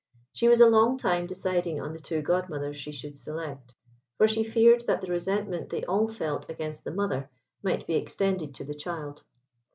[0.33, 3.75] She was a long time deciding on the two godmothers she should select,
[4.17, 7.29] for she feared that the resentment they all felt against the mother
[7.61, 9.23] might be extended to the child.